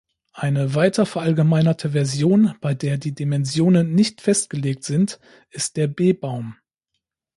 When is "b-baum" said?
5.85-6.55